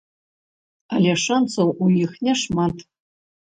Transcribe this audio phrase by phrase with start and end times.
[0.99, 2.75] Але шанцаў у іх няшмат.